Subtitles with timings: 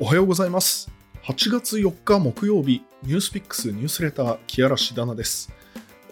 [0.00, 0.92] おはようございます。
[1.24, 5.52] 8月4日木曜日、ニュースピックスニュースレター、木嵐ダナです。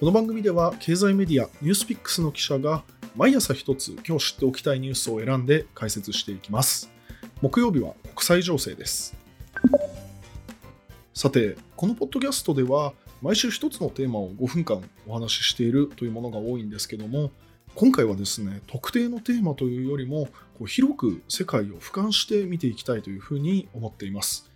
[0.00, 2.82] この番組では、経済メディア、ニュースピックスの記者が、
[3.14, 6.90] 毎朝一つ今日知っておきたいニュースを選んで解説していきます。
[7.40, 9.16] 木曜日は国際情勢です。
[11.14, 12.92] さて、このポッドキャストでは、
[13.22, 17.30] 毎週一つのテーマを5分間お話ししているというものが多いんですけども、
[17.78, 24.50] 今回はですね、特定のテーマというよりも、こう広く世界を俯瞰して見ていきたいというふうに思っています。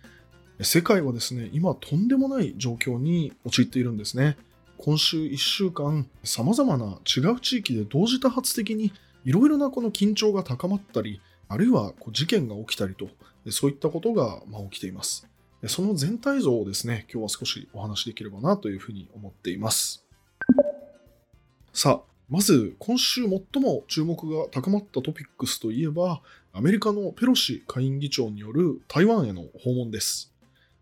[0.59, 4.37] 世界はですね、今とんでもない状況に陥っているんですね。
[4.79, 8.91] 今週1週間、様々な違う地域で同時多発的に
[9.23, 13.07] いろいろなこの緊張が高まったり、あるいはこう事件が起きたりと、
[13.51, 15.27] そういったことがま起きています。
[15.67, 20.03] その全体像をですね、今日は少しお話しできればなというふうに思っています。
[21.71, 26.21] さあ、まず今週最も注目が高まったトピックスといえば、
[26.53, 30.33] アメリカのペロシ下院議長による台湾への訪問です。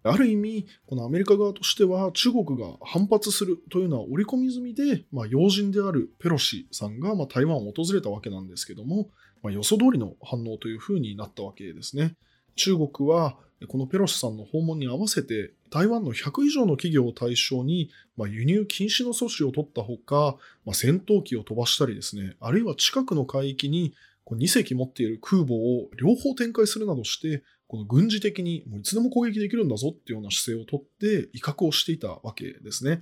[0.04, 9.10] ある意味、このアメリカ側としては中国が反発するというのは織り込み済みで、まあ、要人であるペロシさんがま台湾を訪れたわけなんですけども、
[9.42, 12.16] まあ、予想通りの反応というふうになったわけですね。
[12.58, 13.38] 中国は
[13.68, 23.94] このペロシさんの訪問に合わせて台湾の100以上の企業を対象に、まあ、輸入禁止の措置を取ったほか、まあ、戦闘機を飛ばしたりですね、あるいは近くの海域に
[24.32, 33.02] 2隻持っている空母を両方展開するなどして、この軍事的にもういつでも攻撃できるんだぞっていうような姿勢をとって威嚇をしていたわけですね。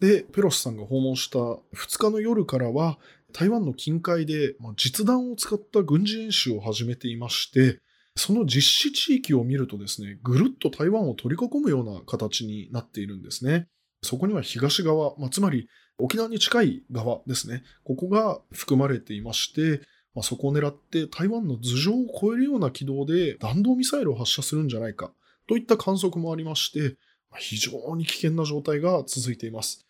[0.00, 1.60] で、ペロシさんが訪問した2
[1.98, 2.98] 日の夜からは、
[3.32, 7.80] 台湾の近海で実弾を使った軍事演習を始めていまして、
[8.16, 13.68] その実施地域を見るとですね、ぐるっと台湾を取り囲むような形になっているんですね。
[14.02, 17.62] そこには東側、まあ、つまり沖縄に近い側ですね。
[17.84, 19.82] ここが含まれていまして、
[20.14, 25.12] まあ、そこを狙って台湾の頭上を越えるような軌道で弾道ミサイルを発射するんじゃないか
[25.46, 26.96] といった観測もありまして、
[27.38, 29.85] 非常に危険な状態が続いています。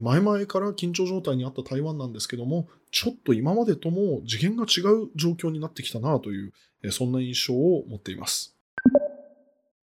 [0.00, 6.52] 前々から緊張状態にあった台湾なんですけども、ちょっと今までとも次元が違う状況になってきたなという、
[6.90, 8.56] そんな印象を持っています。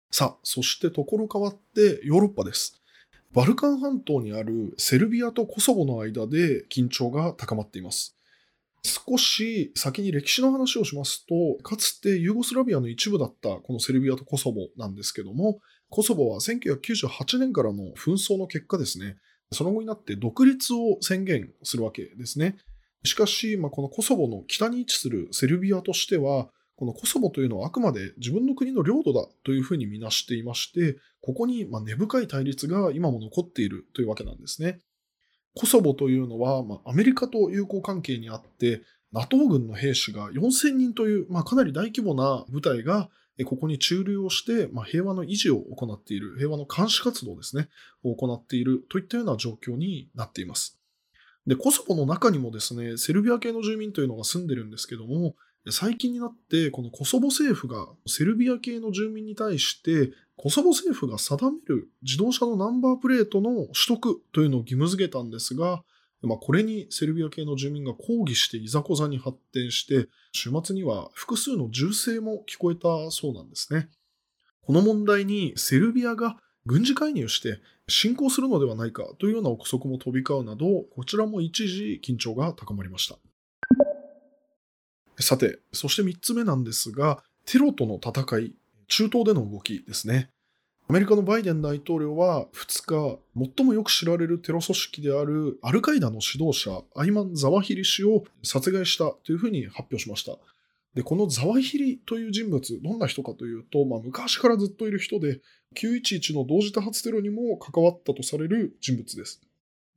[0.09, 2.81] さあ、そしてところ変わってヨーロッパです。
[3.33, 8.17] バルカン半島にあるセルビアとコソボの間で緊張が高まっています。
[8.83, 15.59] 少し先に歴史の話をしますと、かつてユーゴスラビアの一部だったこのセルビアとコソボなんですけども、
[15.89, 19.17] コソボは1998年からの紛争の結果ですね、
[19.51, 22.57] その後になって独立を宣言するわけですね。
[23.03, 34.79] しかし、まあ、このコソボの北に位置するセルビアとしては、このコソボというのはあくまで自分の国の領土だというふうに見なしていまして、ここにま根深い対立が今も残っているというわけなんですね。
[35.55, 38.81] コソボというのは、まあ、アメリカと友好関係にあって、
[39.11, 43.09] NATO 軍の兵士が4000人という、まあ、かなり大規模な部隊が
[43.45, 47.69] ここに駐留をして、まあ、平和の維持を行っている、平和の監視活動ですね、
[48.03, 50.79] を行っているといったような状況になっています。
[51.47, 55.35] で、コソボの中にもですね、セルビア系の住民というのが住んでるんですけども、
[55.69, 65.83] 最近になって、このコソボ政府がセルビア系の住民に対して、コソボ政府が定める自動車のナンバープレートの取得というのを義務付けたんですが、
[66.21, 73.89] まあ、これにセルビア系の住民が抗議していざこざに発展して、週末には複数の銃声も聞こえたそうなんですね。
[74.61, 83.17] この問題にセルビアが軍事介入して侵攻するのではないかというような憶測も飛び交うなど、こちらも一時緊張が高まりました。
[85.19, 88.53] さて、そして3つ目なんですが、テロとの戦い、
[88.87, 90.29] 中東での動きですね。
[90.91, 93.19] アメリカのバイデン大統領は2日、
[93.55, 100.37] 最もよく知られるテロ組織であるアルカイダの指導者、アイマン・ザワヒリ氏を殺害したというふうに発表しました。
[100.93, 105.39] で、このザワヒリという人物、どんな人かというと、まあ、昔からずっといる人で、
[105.77, 109.39] 911の同時多発テロにも関わったとされる人物です。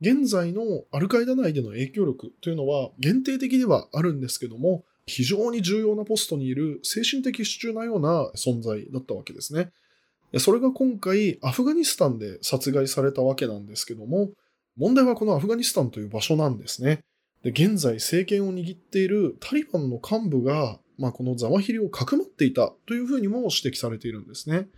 [0.00, 0.62] 現在の
[0.92, 9.72] アルカイダ内での影響力というのは限定的ではあるんですけども、非常に重要なポストにいる精神的支柱なような存在だったわけですね。
[10.38, 14.30] それが今回アフガニスタンで殺害されたわけなんですけども、
[14.76, 17.00] 問題はこのアフガニスタンという場所なんですね。
[17.42, 24.68] で現在政権を握っているタリバンの幹部が、まあ、このザワヒリをかくまっていたというふうにも指摘されているんですね。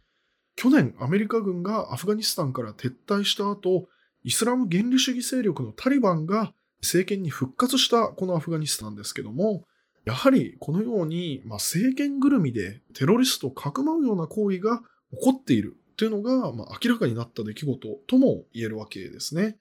[0.56, 3.88] 去年アメリカ軍がアフガニスタンから撤退した後、
[4.24, 9.64] イスラム原理主義勢力のタリバンが政権に復活したこのアフガニスタンですけども、
[10.04, 14.82] やはりこのように、まあ、政権ぐるみでテロリストをかくまうような行為が
[15.12, 19.56] 起こっているというのが、まあ、明らかになった出来事とも言えるわけですね。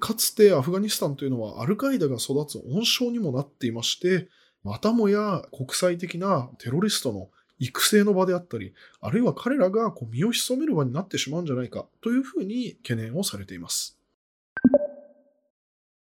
[0.00, 4.28] かつてアフガニスタンというのはアルカイダが育つ温床にもなっていまして、
[4.62, 7.28] またもや国際的なテロリストの
[7.58, 13.98] 育成の場であったり、あるいは彼らがこう身を潜める場になってしまうんじゃないかというふうに懸念をされています。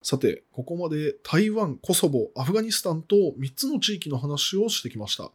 [0.02, 5.31] さて、ここまで台湾、コソボ、アフガニスタンと3つの地域の話をしてきました。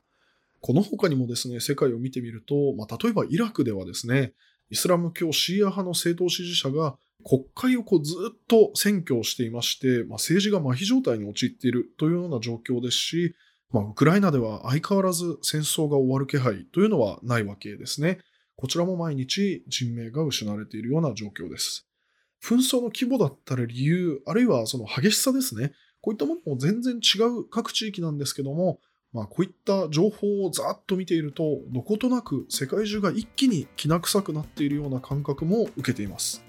[0.66, 4.32] この他にもですね、世界を見てみると、まあ、例えばイラクではですね、
[4.70, 13.34] イスラム教シーア派の政党支持者が国会をこうずっと占拠していまして、まあ、政治が麻痺状態に陥っているというような状況ですし、
[13.72, 18.20] まあ、ウクライナでは相変わらず戦争が終わる気配というのはないわけですね。
[18.56, 21.86] こちらも毎日人命が失われているような状況です。
[22.42, 25.72] 紛争の規模だったり理由、あるいはその激しさですね。
[26.00, 28.80] こういったものも全然違う各地域なんですけども、
[29.14, 36.44] まあ、こういった情報をざっと見ていると、どことなく世界中が一気にきな臭くなっているような感覚も受けています。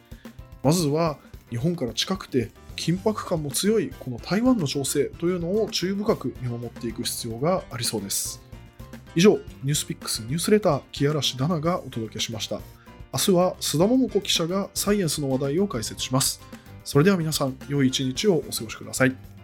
[0.63, 1.19] まずは、
[1.51, 8.41] 日本から近くて緊迫感も強いこの台湾の情勢というのを注意深く見守っていく必要がありそうです。
[9.15, 12.61] 以上、ニュースピックスニュースレター木嵐ダナがお届けしました。
[13.13, 16.41] 明日は須田桃子記者がサイエンスの話題を解説します。
[16.83, 19.34] それでは皆さん、良い一日をお過ごしください。